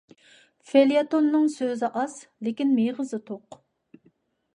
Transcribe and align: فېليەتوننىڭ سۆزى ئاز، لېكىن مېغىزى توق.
فېليەتوننىڭ 0.69 1.43
سۆزى 1.55 1.89
ئاز، 2.01 2.15
لېكىن 2.47 2.73
مېغىزى 2.79 3.21
توق. 3.29 3.59